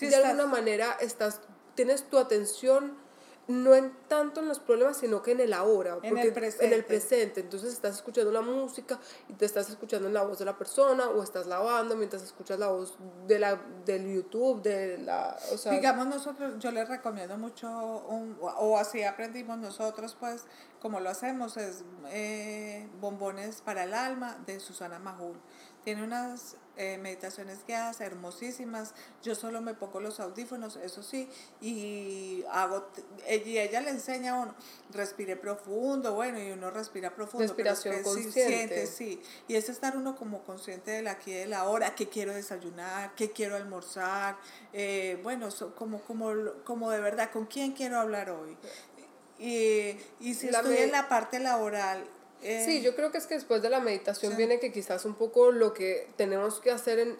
de 0.00 0.14
alguna 0.14 0.46
manera 0.46 0.96
estás, 1.00 1.40
tienes 1.74 2.04
tu 2.04 2.18
atención 2.18 3.01
no 3.52 3.74
en 3.74 3.92
tanto 4.08 4.40
en 4.40 4.48
los 4.48 4.58
problemas, 4.58 4.96
sino 4.96 5.22
que 5.22 5.32
en 5.32 5.40
el 5.40 5.52
ahora, 5.52 5.98
en 6.02 6.16
el 6.18 6.32
presente. 6.32 6.66
En 6.66 6.72
el 6.72 6.84
presente. 6.84 7.40
Entonces 7.40 7.72
estás 7.72 7.96
escuchando 7.96 8.32
la 8.32 8.40
música 8.40 8.98
y 9.28 9.34
te 9.34 9.44
estás 9.44 9.68
escuchando 9.68 10.08
en 10.08 10.14
la 10.14 10.22
voz 10.22 10.38
de 10.38 10.44
la 10.44 10.56
persona 10.56 11.08
o 11.08 11.22
estás 11.22 11.46
lavando 11.46 11.96
mientras 11.96 12.22
escuchas 12.22 12.58
la 12.58 12.68
voz 12.68 12.96
de 13.26 13.38
la, 13.38 13.60
del 13.84 14.12
YouTube, 14.12 14.62
de 14.62 14.98
la... 14.98 15.36
O 15.52 15.58
sea, 15.58 15.72
Digamos 15.72 16.06
nosotros, 16.06 16.54
yo 16.58 16.70
les 16.70 16.88
recomiendo 16.88 17.36
mucho, 17.36 17.68
o 17.70 18.78
así 18.78 19.02
aprendimos 19.02 19.58
nosotros, 19.58 20.16
pues, 20.18 20.44
como 20.80 20.98
lo 20.98 21.10
hacemos, 21.10 21.56
es 21.56 21.84
eh, 22.10 22.88
Bombones 23.00 23.62
para 23.62 23.84
el 23.84 23.94
Alma 23.94 24.38
de 24.46 24.58
Susana 24.58 24.98
Majul. 24.98 25.36
Tiene 25.84 26.04
unas 26.04 26.56
eh, 26.78 26.96
meditaciones 26.96 27.58
guiadas 27.66 28.00
hermosísimas. 28.00 28.94
Yo 29.22 29.34
solo 29.34 29.60
me 29.60 29.74
pongo 29.74 30.00
los 30.00 30.20
audífonos, 30.20 30.76
eso 30.76 31.02
sí, 31.02 31.28
y 31.60 32.44
hago 32.50 32.88
y 33.28 33.58
ella 33.58 33.82
le 33.82 33.90
enseña 33.90 34.32
a 34.32 34.40
uno, 34.40 34.54
respire 34.90 35.36
profundo, 35.36 36.14
bueno, 36.14 36.40
y 36.40 36.50
uno 36.50 36.70
respira 36.70 37.14
profundo. 37.14 37.46
Respiración 37.46 38.02
consciente. 38.02 38.86
sí. 38.86 39.20
Y 39.48 39.56
es 39.56 39.68
estar 39.68 39.98
uno 39.98 40.16
como 40.16 40.44
consciente 40.44 40.92
de 40.92 41.02
la 41.02 41.12
aquí 41.12 41.32
de 41.32 41.46
la 41.46 41.68
hora, 41.68 41.94
qué 41.94 42.08
quiero 42.08 42.32
desayunar, 42.32 43.14
qué 43.16 43.32
quiero 43.32 43.56
almorzar, 43.56 44.38
eh, 44.72 45.20
bueno, 45.22 45.50
como, 45.76 46.00
como, 46.00 46.32
como 46.64 46.90
de 46.90 47.00
verdad, 47.00 47.30
con 47.30 47.44
quién 47.44 47.72
quiero 47.72 47.98
hablar 47.98 48.30
hoy. 48.30 48.56
Y, 49.38 49.98
y 50.20 50.34
si 50.34 50.48
estoy 50.48 50.78
en 50.78 50.92
la 50.92 51.08
parte 51.08 51.38
laboral, 51.38 52.06
sí, 52.42 52.78
eh, 52.78 52.82
yo 52.82 52.94
creo 52.94 53.10
que 53.10 53.18
es 53.18 53.26
que 53.26 53.34
después 53.34 53.62
de 53.62 53.70
la 53.70 53.80
meditación 53.80 54.36
viene 54.36 54.58
que 54.58 54.72
quizás 54.72 55.04
un 55.04 55.14
poco 55.14 55.52
lo 55.52 55.72
que 55.72 56.08
tenemos 56.16 56.60
que 56.60 56.70
hacer, 56.70 56.98
en, 56.98 57.18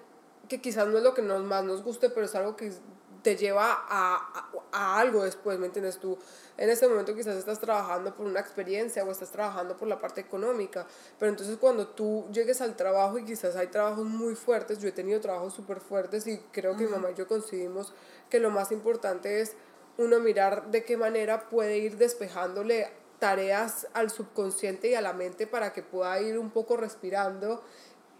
que 0.48 0.60
quizás 0.60 0.88
no 0.88 0.98
es 0.98 1.04
lo 1.04 1.14
que 1.14 1.22
nos, 1.22 1.42
más 1.42 1.64
nos 1.64 1.82
guste, 1.82 2.10
pero 2.10 2.26
es 2.26 2.34
algo 2.34 2.56
que 2.56 2.72
te 3.22 3.36
lleva 3.36 3.84
a, 3.88 4.50
a, 4.72 4.98
algo 4.98 5.24
después, 5.24 5.58
¿me 5.58 5.66
entiendes? 5.66 5.98
Tú 5.98 6.18
en 6.56 6.68
este 6.70 6.88
momento 6.88 7.14
quizás 7.14 7.36
estás 7.36 7.60
trabajando 7.60 8.14
por 8.14 8.26
una 8.26 8.40
experiencia 8.40 9.04
o 9.04 9.10
estás 9.10 9.30
trabajando 9.30 9.76
por 9.76 9.88
la 9.88 10.00
parte 10.00 10.20
económica, 10.20 10.86
pero 11.18 11.30
entonces 11.30 11.56
cuando 11.56 11.88
tú 11.88 12.26
llegues 12.32 12.60
al 12.60 12.76
trabajo 12.76 13.18
y 13.18 13.24
quizás 13.24 13.56
hay 13.56 13.68
trabajos 13.68 14.04
muy 14.04 14.34
fuertes, 14.34 14.78
yo 14.80 14.88
he 14.88 14.92
tenido 14.92 15.20
trabajos 15.20 15.54
súper 15.54 15.80
fuertes 15.80 16.26
y 16.26 16.38
creo 16.50 16.76
que 16.76 16.84
mi 16.84 16.90
mamá 16.90 17.10
y 17.12 17.14
yo 17.14 17.28
coincidimos 17.28 17.94
que 18.28 18.40
lo 18.40 18.50
más 18.50 18.72
importante 18.72 19.40
es 19.40 19.54
uno 19.98 20.20
mirar 20.20 20.70
de 20.70 20.84
qué 20.84 20.96
manera 20.96 21.48
puede 21.48 21.78
ir 21.78 21.96
despejándole 21.96 22.90
tareas 23.22 23.86
al 23.94 24.10
subconsciente 24.10 24.90
y 24.90 24.94
a 24.96 25.00
la 25.00 25.12
mente 25.12 25.46
para 25.46 25.72
que 25.72 25.80
pueda 25.80 26.20
ir 26.20 26.36
un 26.40 26.50
poco 26.50 26.76
respirando. 26.76 27.62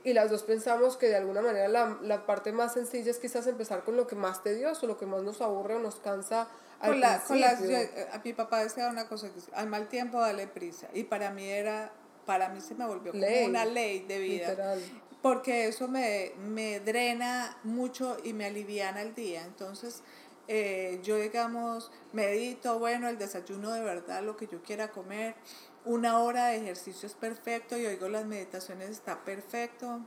Y 0.05 0.13
las 0.13 0.31
dos 0.31 0.45
pensamos 0.45 0.97
que 0.97 1.09
de 1.09 1.17
alguna 1.17 1.43
manera 1.43 1.67
la, 1.67 1.99
la 2.03 2.25
parte 2.25 2.53
más 2.53 2.75
sencilla 2.75 3.11
es 3.11 3.19
quizás 3.19 3.49
empezar 3.49 3.83
con 3.83 3.97
lo 3.97 4.07
que 4.07 4.15
más 4.15 4.45
tedioso, 4.45 4.87
lo 4.87 4.99
que 4.99 5.07
más 5.07 5.25
nos 5.25 5.41
aburre 5.41 5.75
o 5.75 5.81
nos 5.81 5.97
cansa. 5.97 6.47
Al 6.79 6.93
con 6.93 7.01
con 7.27 7.43
a 7.43 8.21
mi 8.23 8.33
papá 8.33 8.63
decía 8.63 8.89
una 8.89 9.09
cosa, 9.09 9.29
que 9.29 9.41
al 9.55 9.67
mal 9.67 9.89
tiempo 9.89 10.21
dale 10.21 10.47
prisa. 10.47 10.87
Y 10.95 11.03
para 11.03 11.33
mí 11.33 11.49
era, 11.49 11.91
para 12.25 12.51
mí 12.51 12.61
se 12.61 12.77
me 12.77 12.87
volvió 12.87 13.11
como 13.11 13.27
una 13.45 13.65
ley 13.65 14.05
de 14.07 14.21
vida. 14.21 14.77
Porque 15.21 15.67
eso 15.67 15.89
me, 15.89 16.31
me 16.39 16.79
drena 16.79 17.57
mucho 17.65 18.19
y 18.23 18.35
me 18.35 18.47
aliviana 18.47 19.03
el 19.03 19.17
día. 19.17 19.43
Entonces, 19.43 20.05
eh, 20.55 21.01
yo 21.03 21.17
digamos, 21.17 21.91
medito, 22.13 22.79
bueno, 22.79 23.09
el 23.09 23.17
desayuno 23.17 23.73
de 23.73 23.81
verdad, 23.81 24.23
lo 24.23 24.37
que 24.37 24.47
yo 24.47 24.63
quiera 24.63 24.91
comer, 24.91 25.35
una 25.87 26.19
hora 26.19 26.49
de 26.49 26.59
ejercicio 26.59 27.07
es 27.07 27.15
perfecto 27.15 27.79
y 27.79 27.87
oigo 27.87 28.11
las 28.11 28.27
meditaciones 28.27 28.91
está 28.91 29.25
perfecto. 29.25 30.01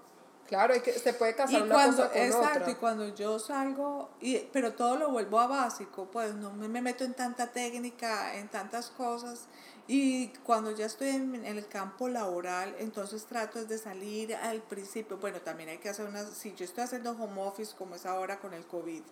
Claro, 0.48 0.74
hay 0.74 0.82
que, 0.82 0.94
se 0.94 1.14
puede 1.14 1.36
casar 1.36 1.60
y 1.60 1.64
una 1.64 1.74
cuando, 1.74 1.98
cosa 1.98 2.10
con 2.12 2.22
exacto, 2.22 2.70
y 2.70 2.76
cuando 2.76 3.16
yo 3.16 3.40
salgo, 3.40 4.10
y, 4.22 4.38
pero 4.54 4.74
todo 4.74 4.96
lo 4.96 5.10
vuelvo 5.10 5.40
a 5.40 5.48
básico, 5.48 6.08
pues 6.12 6.36
no 6.36 6.54
me, 6.54 6.68
me 6.68 6.82
meto 6.82 7.04
en 7.04 7.16
tanta 7.16 7.48
técnica, 7.48 8.36
en 8.36 8.48
tantas 8.50 8.92
cosas, 8.92 9.48
y 9.88 10.30
cuando 10.44 10.72
ya 10.72 10.88
estoy 10.88 11.10
en, 11.10 11.46
el 11.46 11.68
campo 11.68 12.10
laboral, 12.10 12.76
entonces 12.80 13.26
trato 13.26 13.64
de 13.66 13.78
salir 13.78 14.36
al 14.36 14.64
principio. 14.64 15.18
Bueno, 15.18 15.42
también 15.42 15.70
hay 15.70 15.78
que 15.78 15.90
hacer 15.90 16.08
unas, 16.08 16.30
si 16.30 16.56
yo 16.56 16.66
estoy 16.66 16.86
haciendo 16.86 17.12
home 17.12 17.40
office 17.44 17.76
como 17.78 17.94
es 17.94 18.08
ahora 18.08 18.40
con 18.40 18.56
el 18.56 18.66
COVID, 18.66 19.04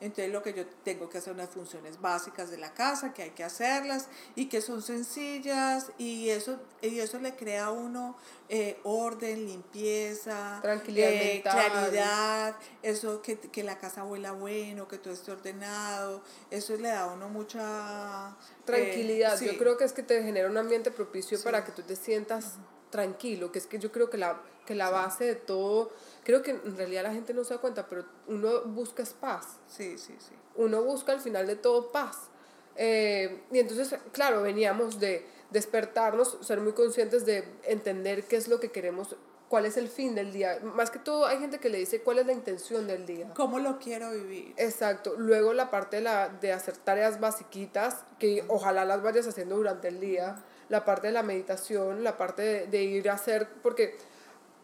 entonces 0.00 0.32
lo 0.32 0.42
que 0.42 0.54
yo 0.54 0.66
tengo 0.84 1.10
que 1.10 1.18
hacer 1.18 1.34
unas 1.34 1.50
funciones 1.50 2.00
básicas 2.00 2.50
de 2.50 2.56
la 2.56 2.72
casa, 2.72 3.12
que 3.12 3.24
hay 3.24 3.30
que 3.30 3.44
hacerlas 3.44 4.08
y 4.34 4.46
que 4.46 4.62
son 4.62 4.80
sencillas 4.80 5.92
y 5.98 6.30
eso, 6.30 6.58
y 6.80 7.00
eso 7.00 7.18
le 7.18 7.36
crea 7.36 7.66
a 7.66 7.70
uno 7.70 8.16
eh, 8.48 8.80
orden, 8.84 9.44
limpieza, 9.44 10.60
tranquilidad, 10.82 11.10
eh, 11.10 11.42
claridad, 11.42 12.56
eso 12.82 13.22
que, 13.22 13.38
que 13.38 13.62
la 13.62 13.78
casa 13.78 14.04
huela 14.04 14.32
bueno, 14.32 14.88
que 14.88 14.98
todo 14.98 15.12
esté 15.12 15.32
ordenado, 15.32 16.22
eso 16.50 16.76
le 16.76 16.88
da 16.88 17.04
a 17.04 17.12
uno 17.12 17.28
mucha 17.28 18.36
Tranquilidad, 18.64 19.40
yo 19.40 19.56
creo 19.58 19.76
que 19.76 19.84
es 19.84 19.92
que 19.92 20.02
te 20.02 20.22
genera 20.22 20.48
un 20.48 20.56
ambiente 20.56 20.90
propicio 20.90 21.42
para 21.42 21.64
que 21.64 21.72
tú 21.72 21.82
te 21.82 21.96
sientas 21.96 22.54
tranquilo, 22.90 23.50
que 23.50 23.58
es 23.58 23.66
que 23.66 23.78
yo 23.78 23.90
creo 23.90 24.10
que 24.10 24.18
la, 24.18 24.40
que 24.66 24.74
la 24.74 24.90
base 24.90 25.24
de 25.24 25.34
todo, 25.34 25.90
creo 26.24 26.42
que 26.42 26.52
en 26.52 26.76
realidad 26.76 27.02
la 27.02 27.12
gente 27.12 27.34
no 27.34 27.42
se 27.42 27.54
da 27.54 27.60
cuenta, 27.60 27.88
pero 27.88 28.04
uno 28.28 28.62
busca 28.66 29.02
paz. 29.20 29.56
Sí, 29.66 29.98
sí, 29.98 30.14
sí. 30.18 30.34
Uno 30.54 30.82
busca 30.82 31.12
al 31.12 31.20
final 31.20 31.46
de 31.46 31.56
todo 31.56 31.90
paz. 31.90 32.28
Eh, 32.76 33.42
y 33.50 33.58
entonces, 33.58 33.98
claro, 34.12 34.42
veníamos 34.42 35.00
de 35.00 35.26
despertarnos, 35.50 36.38
ser 36.42 36.60
muy 36.60 36.72
conscientes 36.72 37.26
de 37.26 37.44
entender 37.64 38.24
qué 38.24 38.36
es 38.36 38.48
lo 38.48 38.60
que 38.60 38.70
queremos 38.70 39.16
cuál 39.52 39.66
es 39.66 39.76
el 39.76 39.90
fin 39.90 40.14
del 40.14 40.32
día. 40.32 40.60
Más 40.62 40.90
que 40.90 40.98
todo 40.98 41.26
hay 41.26 41.38
gente 41.38 41.58
que 41.58 41.68
le 41.68 41.76
dice 41.76 42.00
cuál 42.00 42.18
es 42.18 42.24
la 42.24 42.32
intención 42.32 42.86
del 42.86 43.04
día. 43.04 43.34
¿Cómo 43.34 43.58
lo 43.58 43.78
quiero 43.78 44.10
vivir? 44.10 44.54
Exacto. 44.56 45.12
Luego 45.18 45.52
la 45.52 45.70
parte 45.70 45.96
de, 45.96 46.02
la, 46.04 46.30
de 46.30 46.54
hacer 46.54 46.78
tareas 46.78 47.20
basiquitas, 47.20 48.06
que 48.18 48.46
ojalá 48.48 48.86
las 48.86 49.02
vayas 49.02 49.26
haciendo 49.26 49.56
durante 49.56 49.88
el 49.88 50.00
día. 50.00 50.42
La 50.70 50.86
parte 50.86 51.08
de 51.08 51.12
la 51.12 51.22
meditación, 51.22 52.02
la 52.02 52.16
parte 52.16 52.40
de, 52.40 52.66
de 52.68 52.82
ir 52.82 53.10
a 53.10 53.12
hacer, 53.12 53.46
porque 53.62 53.98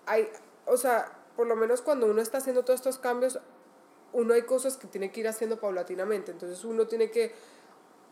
hay, 0.07 0.27
o 0.65 0.79
sea, 0.79 1.13
por 1.37 1.47
lo 1.47 1.55
menos 1.55 1.83
cuando 1.83 2.07
uno 2.07 2.23
está 2.23 2.39
haciendo 2.39 2.65
todos 2.65 2.81
estos 2.81 2.97
cambios, 2.97 3.39
uno 4.15 4.33
hay 4.33 4.45
cosas 4.45 4.79
que 4.79 4.87
tiene 4.87 5.13
que 5.13 5.21
ir 5.21 5.29
haciendo 5.29 5.61
paulatinamente. 5.61 6.33
Entonces 6.33 6.65
uno 6.65 6.87
tiene 6.87 7.11
que, 7.11 7.35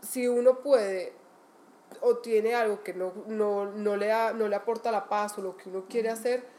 si 0.02 0.28
uno 0.28 0.58
puede 0.58 1.14
o 2.02 2.18
tiene 2.18 2.54
algo 2.54 2.82
que 2.82 2.92
no, 2.92 3.14
no, 3.28 3.64
no, 3.64 3.96
le, 3.96 4.08
da, 4.08 4.34
no 4.34 4.46
le 4.46 4.56
aporta 4.56 4.92
la 4.92 5.08
paz 5.08 5.38
o 5.38 5.40
lo 5.40 5.56
que 5.56 5.70
uno 5.70 5.86
quiere 5.88 6.10
hacer, 6.10 6.54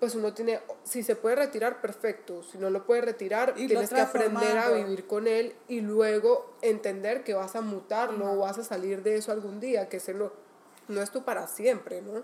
pues 0.00 0.14
uno 0.14 0.32
tiene, 0.32 0.60
si 0.82 1.02
se 1.02 1.14
puede 1.14 1.36
retirar, 1.36 1.82
perfecto, 1.82 2.42
si 2.42 2.56
no 2.56 2.70
lo 2.70 2.86
puede 2.86 3.02
retirar, 3.02 3.54
tienes 3.54 3.90
que 3.90 4.00
aprender 4.00 4.56
a 4.56 4.70
vivir 4.70 5.06
con 5.06 5.28
él 5.28 5.54
y 5.68 5.82
luego 5.82 6.56
entender 6.62 7.22
que 7.22 7.34
vas 7.34 7.54
a 7.54 7.60
mutarlo 7.60 8.32
o 8.32 8.38
vas 8.38 8.56
a 8.56 8.64
salir 8.64 9.02
de 9.02 9.16
eso 9.16 9.30
algún 9.30 9.60
día, 9.60 9.90
que 9.90 9.98
ese 9.98 10.14
no, 10.14 10.32
no 10.88 11.02
es 11.02 11.10
tú 11.10 11.22
para 11.22 11.46
siempre, 11.46 12.00
¿no? 12.00 12.22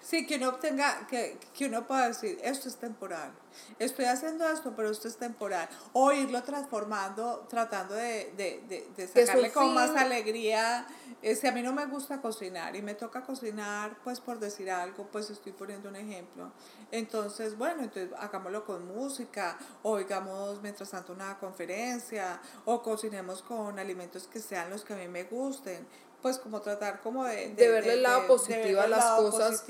Sí, 0.00 0.26
que 0.26 0.36
uno 0.36 0.50
obtenga, 0.50 1.06
que, 1.06 1.38
que 1.52 1.66
uno 1.66 1.86
pueda 1.86 2.08
decir, 2.08 2.38
esto 2.42 2.68
es 2.68 2.76
temporal, 2.76 3.32
estoy 3.78 4.04
haciendo 4.06 4.48
esto, 4.48 4.74
pero 4.76 4.90
esto 4.90 5.08
es 5.08 5.16
temporal. 5.16 5.68
O 5.92 6.12
irlo 6.12 6.42
transformando, 6.42 7.46
tratando 7.48 7.94
de, 7.94 8.32
de, 8.36 8.62
de, 8.68 8.88
de 8.96 9.08
sacarle 9.08 9.52
con 9.52 9.74
más 9.74 9.90
alegría. 9.90 10.86
Eh, 11.20 11.34
si 11.34 11.46
a 11.46 11.52
mí 11.52 11.62
no 11.62 11.72
me 11.72 11.84
gusta 11.86 12.20
cocinar 12.20 12.76
y 12.76 12.82
me 12.82 12.94
toca 12.94 13.22
cocinar, 13.22 13.98
pues 14.04 14.20
por 14.20 14.38
decir 14.38 14.70
algo, 14.70 15.08
pues 15.08 15.30
estoy 15.30 15.52
poniendo 15.52 15.88
un 15.88 15.96
ejemplo. 15.96 16.52
Entonces, 16.90 17.58
bueno, 17.58 17.82
entonces 17.82 18.10
hagámoslo 18.18 18.64
con 18.64 18.86
música, 18.86 19.58
o 19.82 19.90
oigamos 19.92 20.62
mientras 20.62 20.90
tanto 20.90 21.12
una 21.12 21.38
conferencia, 21.38 22.40
o 22.64 22.82
cocinemos 22.82 23.42
con 23.42 23.78
alimentos 23.78 24.28
que 24.28 24.40
sean 24.40 24.70
los 24.70 24.84
que 24.84 24.94
a 24.94 24.96
mí 24.96 25.08
me 25.08 25.24
gusten 25.24 25.86
pues 26.22 26.38
como 26.38 26.60
tratar 26.60 27.00
como 27.00 27.24
de... 27.24 27.54
De, 27.54 27.68
verle 27.68 27.94
el 27.94 28.02
lado 28.02 28.26
positivo 28.26 28.80
a 28.80 28.86
las 28.86 29.04
cosas. 29.20 29.64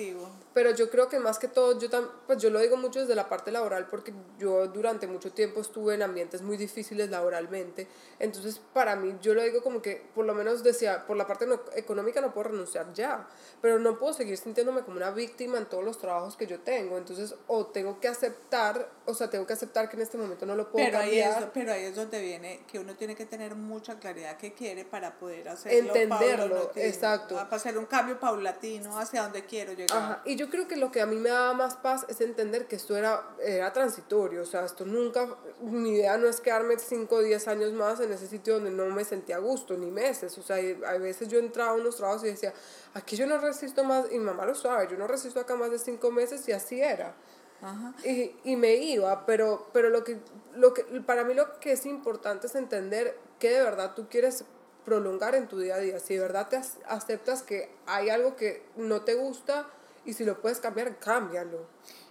Pero 0.55 0.71
yo 0.73 0.91
creo 0.91 1.09
que 1.09 1.21
más 1.21 1.39
que 1.39 1.47
todo, 1.47 1.79
yo, 1.79 1.89
tam, 1.91 2.09
pues 2.27 2.39
yo 2.43 2.51
lo 2.51 2.59
digo 2.59 2.77
mucho 2.77 3.01
desde 3.01 3.15
la 3.15 3.29
parte 3.29 3.53
laboral 3.53 3.87
porque 3.87 4.13
yo 4.39 4.67
durante 4.67 5.07
mucho 5.07 5.31
tiempo 5.31 5.61
estuve 5.61 5.95
en 5.95 6.03
ambientes 6.03 6.43
muy 6.43 6.57
difíciles 6.57 7.11
laboralmente. 7.11 7.87
Entonces, 8.19 8.61
para 8.73 8.97
mí, 8.97 9.17
yo 9.21 9.35
lo 9.35 9.43
digo 9.43 9.63
como 9.63 9.83
que, 9.83 10.05
por 10.15 10.25
lo 10.25 10.35
menos 10.35 10.63
decía, 10.65 11.07
por 11.07 11.17
la 11.17 11.27
parte 11.27 11.47
no, 11.47 11.61
económica 11.77 12.21
no 12.21 12.33
puedo 12.33 12.49
renunciar 12.49 12.93
ya, 12.93 13.29
pero 13.61 13.79
no 13.79 13.99
puedo 13.99 14.15
seguir 14.15 14.37
sintiéndome 14.37 14.83
como 14.83 14.97
una 14.97 15.11
víctima 15.11 15.59
en 15.59 15.67
todos 15.67 15.85
los 15.85 15.99
trabajos 15.99 16.37
que 16.37 16.47
yo 16.47 16.61
tengo. 16.61 16.97
Entonces, 16.97 17.35
o 17.47 17.67
tengo 17.67 18.01
que 18.01 18.09
aceptar, 18.09 18.91
o 19.05 19.15
sea, 19.15 19.31
tengo 19.31 19.47
que 19.47 19.53
aceptar 19.53 19.89
que 19.89 19.97
en 19.97 20.03
este 20.03 20.19
momento 20.19 20.47
no 20.47 20.57
lo 20.57 20.73
puedo 20.73 20.87
pero 20.87 20.99
cambiar. 20.99 21.33
Ahí 21.35 21.43
es, 21.45 21.51
pero 21.53 21.73
ahí 21.73 21.85
es 21.85 21.95
donde 21.95 22.21
viene 22.21 22.65
que 22.71 22.79
uno 22.79 22.97
tiene 22.97 23.15
que 23.15 23.27
tener 23.27 23.55
mucha 23.55 23.99
claridad 24.01 24.37
que 24.39 24.55
quiere 24.55 24.85
para 24.85 25.19
poder 25.19 25.51
hacerlo. 25.51 25.95
Entender 25.95 26.38
exacto. 26.77 27.35
Va 27.35 27.49
a 27.51 27.55
hacer 27.55 27.77
un 27.79 27.87
cambio 27.87 28.19
paulatino 28.19 28.99
hacia 28.99 29.23
donde 29.23 29.45
quiero 29.45 29.73
llegar. 29.73 29.97
Ajá. 29.97 30.23
Y 30.25 30.37
yo 30.37 30.49
creo 30.49 30.67
que 30.69 30.77
lo 30.77 30.91
que 30.91 31.01
a 31.01 31.07
mí 31.07 31.17
me 31.17 31.31
daba 31.31 31.55
más 31.55 31.77
paz 31.77 32.07
es 32.09 32.21
entender 32.21 32.67
que 32.67 32.77
esto 32.77 32.97
era, 32.97 33.31
era 33.41 33.73
transitorio, 33.73 34.43
o 34.43 34.45
sea, 34.45 34.65
esto 34.65 34.85
nunca, 34.85 35.37
mi 35.61 35.91
idea 35.91 36.17
no 36.17 36.29
es 36.29 36.41
quedarme 36.41 36.79
5 36.79 37.15
o 37.15 37.21
10 37.21 37.49
años 37.49 37.73
más 37.73 38.01
en 38.01 38.13
ese 38.13 38.27
sitio 38.27 38.55
donde 38.55 38.71
no 38.71 38.87
me 38.87 39.05
sentía 39.05 39.37
a 39.37 39.41
gusto, 39.41 39.77
ni 39.77 39.91
meses, 39.91 40.37
o 40.39 40.43
sea, 40.43 40.57
a 40.57 40.99
veces 40.99 41.29
yo 41.29 41.39
entraba 41.39 41.71
a 41.71 41.75
unos 41.75 41.97
trabajos 41.97 42.25
y 42.25 42.29
decía, 42.29 42.53
aquí 42.95 43.17
yo 43.17 43.27
no 43.27 43.39
resisto 43.39 43.85
más, 43.85 44.07
y 44.11 44.19
mi 44.19 44.25
mamá 44.25 44.47
lo 44.47 44.55
sabe, 44.55 44.89
yo 44.91 44.97
no 44.97 45.07
resisto 45.07 45.41
acá 45.41 45.57
más 45.57 45.71
de 45.71 45.79
5 45.79 46.11
meses 46.11 46.47
y 46.49 46.53
así 46.53 46.81
era. 46.81 47.15
Ajá. 47.61 47.93
Y, 48.05 48.37
y, 48.45 48.57
me 48.57 48.75
iba, 48.77 49.27
pero, 49.27 49.69
pero 49.73 49.91
lo 49.91 50.05
que, 50.05 50.21
lo 50.55 50.73
que, 50.75 50.85
para 51.05 51.25
mí 51.25 51.35
lo 51.35 51.59
que 51.59 51.73
es 51.73 51.87
importante 51.87 52.47
es 52.47 52.55
entender 52.55 53.19
que 53.41 53.51
de 53.51 53.63
verdad 53.63 53.95
tú 53.97 54.07
quieres 54.09 54.45
prolongar 54.85 55.35
en 55.35 55.49
tu 55.49 55.59
día 55.59 55.77
a 55.77 55.79
día. 55.79 55.99
Si 55.99 56.15
de 56.15 56.21
verdad 56.21 56.49
te 56.49 56.61
aceptas 56.87 57.43
que 57.43 57.71
hay 57.87 58.09
algo 58.09 58.37
que 58.37 58.63
no 58.77 59.03
te 59.03 59.15
gusta 59.15 59.67
y 60.09 60.15
si 60.15 60.25
lo 60.25 60.41
puedes 60.41 60.59
cambiar, 60.59 60.99
cámbialo. 60.99 61.67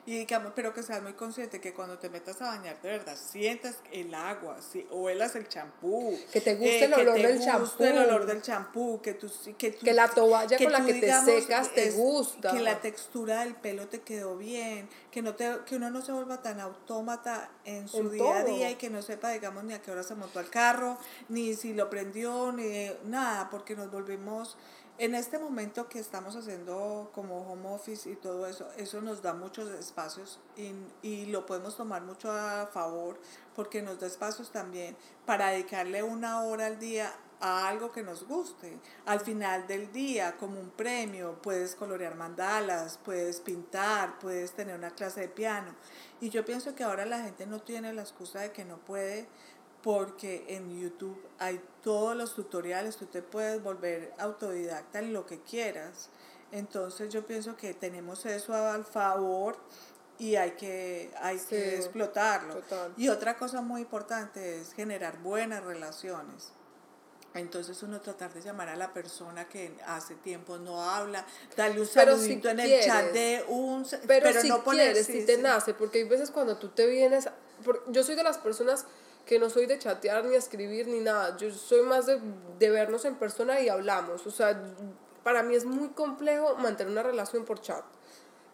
Y 0.06 0.20
digamos, 0.20 0.54
pero 0.56 0.72
que 0.72 0.84
seas 0.84 1.02
muy 1.02 1.14
consciente 1.14 1.60
que 1.60 1.74
cuando 1.74 1.98
te 1.98 2.12
metas 2.12 2.40
a 2.44 2.46
bañar, 2.46 2.80
de 2.82 2.92
verdad, 2.92 3.18
sientas 3.18 3.78
el 3.92 4.14
agua, 4.14 4.62
si 4.62 4.88
huelas 4.92 5.36
el 5.36 5.50
champú. 5.50 6.16
Que 6.32 6.40
te 6.40 6.54
guste 6.54 6.86
el 6.86 6.94
olor 6.94 7.18
del 7.18 7.44
champú. 7.44 7.84
el 7.84 7.98
olor 7.98 8.26
del 8.28 8.42
champú, 8.44 9.02
que, 9.02 9.16
tú, 9.16 9.32
que, 9.58 9.74
que 9.74 9.94
la 9.94 10.08
toalla 10.10 10.58
con 10.60 10.72
la 10.72 10.86
que 10.86 10.94
te 10.94 11.12
secas 11.22 11.74
te 11.74 11.90
gusta. 11.90 12.52
Que 12.52 12.60
la 12.60 12.80
textura 12.80 13.40
del 13.44 13.56
pelo 13.56 13.88
te 13.88 14.02
quedó 14.02 14.38
bien, 14.38 14.88
que, 15.10 15.24
no 15.24 15.34
te, 15.34 15.58
que 15.66 15.76
uno 15.76 15.90
no 15.90 16.04
se 16.04 16.12
vuelva 16.12 16.40
tan 16.40 16.60
autómata 16.60 17.50
en 17.66 17.88
su 17.88 18.12
día 18.12 18.38
a 18.38 18.44
día 18.44 18.70
y 18.70 18.76
que 18.76 18.92
no 18.92 19.02
sepa, 19.02 19.32
digamos, 19.32 19.64
ni 19.64 19.74
a 19.74 19.82
qué 19.82 19.90
hora 19.90 20.04
se 20.04 20.14
montó 20.14 20.38
al 20.38 20.52
carro, 20.52 21.00
ni 21.30 21.56
si 21.56 21.74
lo 21.74 21.90
prendió, 21.90 22.52
ni 22.52 22.92
nada, 23.06 23.50
porque 23.50 23.76
nos 23.76 23.92
volvemos 23.92 24.56
en 25.00 25.16
este 25.16 25.38
momento 25.38 25.88
que 25.88 26.00
estamos 26.00 26.36
haciendo 26.36 27.12
como 27.14 27.52
home 27.52 27.70
office 27.70 28.10
y 28.10 28.16
todo 28.16 28.48
eso, 28.48 28.68
eso 28.78 29.02
nos 29.02 29.22
da 29.22 29.34
muchos 29.34 29.70
espacios 29.70 30.40
y, 30.56 30.72
y, 31.02 31.26
lo 31.28 31.46
podemos 31.46 31.78
tomar 31.78 32.02
mucho 32.02 32.32
a 32.32 32.68
favor 32.68 33.20
porque 33.56 33.82
nos 33.82 34.00
da 34.00 34.08
espacios 34.08 34.52
también 34.52 34.98
para 35.26 35.50
dedicarle 35.50 36.02
una 36.02 36.42
hora 36.44 36.66
al 36.66 36.80
día 36.80 37.14
a 37.40 37.68
algo 37.68 37.92
que 37.92 38.04
nos 38.04 38.28
guste. 38.28 38.80
Al 39.06 39.20
final 39.20 39.68
del 39.68 39.92
día, 39.92 40.36
como 40.38 40.60
un 40.60 40.72
premio, 40.72 41.40
puedes 41.42 41.76
colorear 41.76 42.16
mandalas, 42.16 43.00
puedes 43.04 43.42
pintar, 43.42 44.18
puedes 44.20 44.52
tener 44.54 44.76
una 44.76 44.92
clase 44.92 45.22
de 45.22 45.30
piano. 45.30 45.76
Y 46.20 46.30
yo 46.30 46.44
pienso 46.46 46.74
que 46.74 46.84
ahora 46.84 47.06
la 47.06 47.22
gente 47.22 47.46
no 47.46 47.62
tiene 47.62 47.94
la 47.94 48.02
excusa 48.02 48.42
de 48.42 48.52
que 48.52 48.66
no 48.66 48.78
puede 48.78 49.28
porque 49.88 50.44
en 50.50 50.82
YouTube 50.82 51.18
hay 51.40 51.62
todos 51.82 52.14
los 52.14 52.36
tutoriales, 52.36 52.98
tú 52.98 53.06
te 53.06 53.22
puedes 53.22 53.64
volver 53.64 54.12
autodidacta 54.18 55.00
en 55.00 55.14
lo 55.14 55.26
que 55.26 55.40
quieras. 55.40 56.10
Entonces 56.52 57.10
yo 57.14 57.26
pienso 57.26 57.56
que 57.56 57.74
tenemos 57.74 58.26
eso 58.26 58.54
al 58.54 58.84
favor 58.84 59.56
y 60.20 60.36
hay 60.36 60.52
que, 60.52 61.10
hay 61.22 61.40
que 61.40 61.78
explotarlo. 61.78 62.62
Y 62.98 63.08
otra 63.08 63.38
cosa 63.38 63.62
muy 63.62 63.80
importante 63.80 64.60
es 64.60 64.74
generar 64.74 65.20
buenas 65.20 65.64
relaciones. 65.64 66.52
Entonces 67.34 67.82
uno 67.82 68.02
tratar 68.02 68.34
de 68.34 68.42
llamar 68.42 68.68
a 68.68 68.76
la 68.76 68.92
persona 68.92 69.48
que 69.48 69.74
hace 69.86 70.16
tiempo 70.16 70.58
no 70.58 70.84
habla, 70.84 71.26
darle 71.56 71.80
un 71.80 71.88
saludito 71.88 72.50
en 72.50 72.60
el 72.60 72.84
chat 72.84 73.14
de 73.14 73.46
un... 73.48 73.88
Pero, 74.06 74.42
si 74.42 74.50
no 74.50 74.66
quieres, 74.66 75.06
si 75.06 75.26
te 75.26 75.38
nace, 75.38 75.74
porque 75.74 76.00
hay 76.00 76.10
veces 76.10 76.30
cuando 76.30 76.58
tú 76.58 76.68
te 76.68 76.88
vienes... 76.88 77.30
yo 77.88 78.04
soy 78.04 78.16
de 78.16 78.24
las 78.24 78.38
personas 78.38 78.86
que 79.28 79.38
no 79.38 79.50
soy 79.50 79.68
de 79.68 79.78
chatear 79.78 80.26
ni 80.26 80.36
escribir 80.36 80.88
ni 80.88 81.00
nada, 81.00 81.38
yo 81.38 81.52
soy 81.52 81.84
más 81.84 82.06
de, 82.08 82.20
de 82.58 82.70
vernos 82.72 83.06
en 83.06 83.16
persona 83.16 83.60
y 83.62 83.70
hablamos, 83.70 84.26
o 84.26 84.32
sea, 84.32 84.60
para 85.24 85.44
mí 85.44 85.54
es 85.54 85.66
muy 85.66 85.90
complejo 85.90 86.56
mantener 86.56 86.92
una 86.92 87.04
relación 87.04 87.46
por 87.46 87.62
chat. 87.62 87.84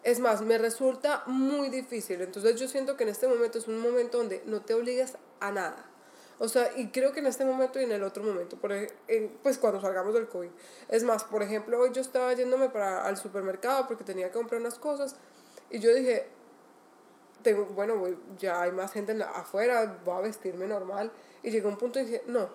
Es 0.04 0.20
más, 0.20 0.42
me 0.42 0.58
resulta 0.58 1.24
muy 1.28 1.70
difícil, 1.70 2.22
entonces 2.22 2.60
yo 2.60 2.68
siento 2.68 2.98
que 2.98 3.04
en 3.04 3.10
este 3.10 3.28
momento 3.28 3.60
es 3.60 3.68
un 3.68 3.80
momento 3.80 4.18
donde 4.18 4.42
no 4.46 4.62
te 4.62 4.74
obligues 4.74 5.16
a 5.40 5.52
nada. 5.52 5.86
O 6.40 6.50
sea, 6.50 6.72
y 6.76 6.90
creo 6.90 7.14
que 7.14 7.20
en 7.20 7.28
este 7.28 7.46
momento 7.46 7.80
y 7.80 7.84
en 7.84 7.92
el 7.92 8.04
otro 8.04 8.24
momento, 8.24 8.58
por, 8.58 8.74
pues 9.44 9.58
cuando 9.58 9.80
salgamos 9.80 10.14
del 10.14 10.28
COVID. 10.28 10.50
Es 10.90 11.04
más, 11.04 11.24
por 11.24 11.44
ejemplo, 11.44 11.80
hoy 11.80 11.92
yo 11.94 12.02
estaba 12.02 12.34
yéndome 12.34 12.70
para, 12.70 13.06
al 13.06 13.16
supermercado 13.16 13.88
porque 13.88 14.04
tenía 14.04 14.28
que 14.28 14.34
comprar 14.34 14.60
unas 14.60 14.80
cosas 14.80 15.16
y 15.70 15.80
yo 15.80 15.94
dije, 15.94 16.28
tengo, 17.44 17.66
bueno, 17.66 17.96
voy, 17.98 18.18
ya 18.40 18.62
hay 18.62 18.72
más 18.72 18.92
gente 18.92 19.16
afuera, 19.22 20.00
voy 20.04 20.18
a 20.18 20.22
vestirme 20.22 20.66
normal. 20.68 21.12
Y 21.44 21.52
llegó 21.52 21.70
un 21.70 21.78
punto 21.78 22.00
y 22.00 22.06
dije, 22.06 22.24
no, 22.28 22.50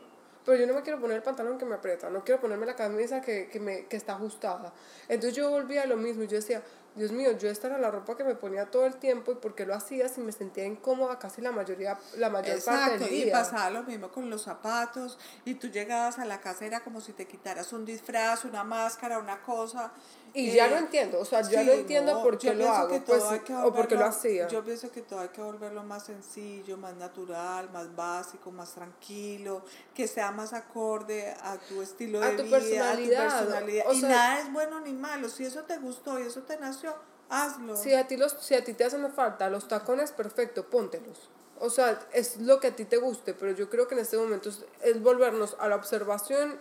pero 0.45 0.59
yo 0.59 0.67
no 0.67 0.75
me 0.75 0.83
quiero 0.83 0.99
poner 0.99 1.19
el 1.19 1.23
pantalón 1.23 1.59
que 1.59 1.67
me 1.67 1.75
aprieta, 1.75 2.09
no 2.09 2.25
quiero 2.25 2.41
ponerme 2.41 2.65
la 2.65 2.75
camisa 2.75 3.21
que, 3.21 3.49
que, 3.49 3.61
me, 3.61 3.85
que 3.87 3.97
está 3.97 4.15
ajustada. 4.15 4.73
Entonces 5.09 5.37
yo 5.37 5.51
volví 5.51 5.77
a 5.77 5.87
lo 5.87 5.97
mismo 5.97 6.23
y 6.23 6.27
yo 6.27 6.37
decía, 6.37 6.63
Dios 6.99 7.13
mío, 7.13 7.31
yo 7.39 7.49
esta 7.49 7.69
era 7.69 7.79
la 7.79 7.91
ropa 7.91 8.17
que 8.17 8.25
me 8.25 8.35
ponía 8.35 8.67
todo 8.67 8.85
el 8.85 8.97
tiempo 8.97 9.31
y 9.33 9.37
por 9.37 9.55
qué 9.55 9.65
lo 9.65 9.75
hacía 9.75 10.09
si 10.09 10.21
me 10.21 10.33
sentía 10.33 10.65
incómoda 10.65 11.19
casi 11.19 11.41
la 11.41 11.53
mayoría, 11.53 11.97
la 12.17 12.29
mayor 12.29 12.63
parte 12.63 12.99
del 12.99 13.09
día. 13.09 13.27
Y 13.27 13.31
pasaba 13.31 13.71
lo 13.71 13.85
mismo 13.85 14.11
con 14.11 14.29
los 14.29 14.43
zapatos 14.43 15.19
y 15.45 15.55
tú 15.55 15.69
llegabas 15.69 16.19
a 16.19 16.25
la 16.25 16.41
casa 16.41 16.67
era 16.67 16.81
como 16.81 17.01
si 17.01 17.13
te 17.13 17.27
quitaras 17.27 17.73
un 17.73 17.85
disfraz, 17.85 18.45
una 18.45 18.65
máscara, 18.65 19.19
una 19.19 19.41
cosa. 19.43 19.93
Y 20.35 20.53
ya 20.53 20.69
lo 20.69 20.77
eh, 20.77 20.81
entiendo, 20.81 21.21
o 21.21 21.25
sea, 21.25 21.41
ya 21.43 21.63
lo 21.63 21.73
entiendo 21.73 22.23
por 22.23 22.39
qué 22.39 22.55
lo 22.55 22.71
hago, 22.71 23.03
pues, 23.05 23.23
o 23.65 23.73
porque 23.73 23.95
lo 23.95 24.05
hacía. 24.05 24.47
Yo 24.49 24.63
pienso 24.63 24.91
que 24.91 25.03
todo 25.03 25.21
hay 25.21 25.29
que 25.29 25.41
volverlo 25.41 25.83
más 25.83 26.05
sencillo, 26.05 26.77
más 26.77 26.95
natural, 26.97 27.71
más 27.71 27.95
básico, 27.97 28.51
más 28.51 28.73
tranquilo, 28.73 29.65
que 29.95 30.07
sea 30.07 30.31
más 30.31 30.53
acorde 30.53 31.35
a 31.43 31.57
tu 31.57 31.81
estilo 31.81 32.21
de 32.21 32.43
vida, 32.43 32.59
personalidad. 32.59 33.27
a 33.27 33.41
tu 33.41 33.47
personalidad. 33.47 33.85
y 33.93 34.03
nada 34.03 34.41
es 34.41 34.53
bueno 34.53 34.81
ni 34.81 34.93
malo, 34.93 35.29
si 35.29 35.45
eso 35.45 35.63
te 35.63 35.79
gustó 35.79 36.19
y 36.19 36.23
eso 36.23 36.43
te 36.43 36.59
nació, 36.59 36.88
hazlo. 37.29 37.77
Si 37.77 37.95
a 37.95 38.07
ti, 38.07 38.17
los, 38.17 38.33
si 38.41 38.55
a 38.55 38.65
ti 38.65 38.75
te 38.75 38.85
hacen 38.85 39.11
falta 39.13 39.49
los 39.51 39.69
tacones, 39.69 40.13
perfecto, 40.13 40.69
póntelos. 40.69 41.31
O 41.61 41.71
sea, 41.71 42.07
es 42.13 42.37
lo 42.39 42.61
que 42.61 42.69
a 42.69 42.77
ti 42.77 42.85
te 42.85 42.99
guste, 42.99 43.35
pero 43.35 43.53
yo 43.53 43.69
creo 43.69 43.89
que 43.89 43.95
en 43.95 44.01
este 44.01 44.17
momento 44.17 44.49
es 44.49 45.03
volvernos 45.03 45.57
a 45.59 45.69
la 45.69 45.77
observación 45.77 46.59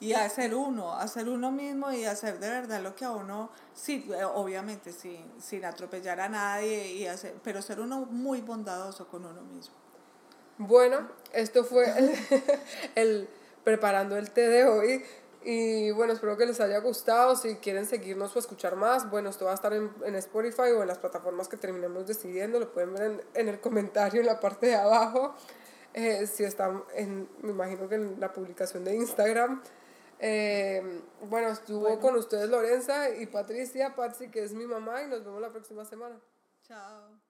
y 0.00 0.12
hacer 0.12 0.54
uno, 0.54 0.94
hacer 0.94 1.28
uno 1.28 1.50
mismo 1.50 1.90
y 1.92 2.04
hacer 2.04 2.38
de 2.38 2.50
verdad 2.50 2.82
lo 2.82 2.94
que 2.94 3.04
a 3.04 3.10
uno, 3.10 3.50
sí, 3.72 4.06
eh, 4.14 4.24
obviamente 4.24 4.92
sin, 4.92 5.32
sin 5.40 5.64
atropellar 5.64 6.20
a 6.20 6.28
nadie, 6.28 6.92
y 6.92 7.06
hacer, 7.06 7.34
pero 7.42 7.62
ser 7.62 7.80
uno 7.80 8.00
muy 8.00 8.42
bondadoso 8.42 9.08
con 9.08 9.24
uno 9.24 9.40
mismo. 9.42 9.74
Bueno, 10.58 11.08
esto 11.32 11.64
fue 11.64 11.86
el, 12.94 13.28
preparando 13.64 14.16
el 14.16 14.30
té 14.30 14.48
de 14.48 14.64
hoy. 14.66 15.04
Y 15.44 15.90
bueno, 15.90 16.14
espero 16.14 16.36
que 16.36 16.46
les 16.46 16.58
haya 16.60 16.78
gustado. 16.78 17.36
Si 17.36 17.56
quieren 17.56 17.86
seguirnos 17.86 18.34
o 18.34 18.38
escuchar 18.38 18.76
más, 18.76 19.10
bueno, 19.10 19.28
esto 19.28 19.44
va 19.44 19.50
a 19.52 19.54
estar 19.54 19.72
en, 19.74 19.92
en 20.04 20.14
Spotify 20.16 20.70
o 20.76 20.82
en 20.82 20.88
las 20.88 20.98
plataformas 20.98 21.48
que 21.48 21.56
terminemos 21.58 22.06
decidiendo. 22.06 22.58
Lo 22.58 22.72
pueden 22.72 22.94
ver 22.94 23.02
en, 23.02 23.22
en 23.34 23.48
el 23.48 23.60
comentario 23.60 24.20
en 24.20 24.26
la 24.26 24.40
parte 24.40 24.68
de 24.68 24.76
abajo. 24.76 25.34
Eh, 25.92 26.26
si 26.26 26.42
están 26.42 26.82
en, 26.94 27.28
me 27.42 27.50
imagino 27.50 27.88
que 27.88 27.94
en 27.94 28.18
la 28.18 28.32
publicación 28.32 28.84
de 28.84 28.96
Instagram. 28.96 29.62
Eh, 30.18 31.02
bueno, 31.28 31.48
estuvo 31.48 32.00
con 32.00 32.16
ustedes 32.16 32.48
Lorenza 32.48 33.10
y 33.10 33.26
Patricia, 33.26 33.94
Patsy, 33.94 34.30
que 34.30 34.42
es 34.42 34.52
mi 34.54 34.66
mamá, 34.66 35.02
y 35.02 35.08
nos 35.08 35.24
vemos 35.24 35.40
la 35.40 35.50
próxima 35.50 35.84
semana. 35.84 36.18
Chao. 36.66 37.23